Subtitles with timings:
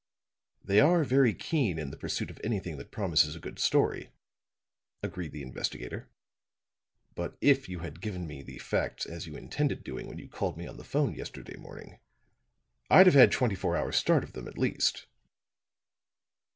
[0.63, 4.09] "They are very keen in the pursuit of anything that promises a good story,"
[5.03, 6.09] agreed the investigator.
[7.13, 10.57] "But if you had given me the facts as you intended doing when you called
[10.57, 11.99] me on the 'phone yesterday morning,
[12.89, 15.05] I'd have had twenty four hours start of them, at least."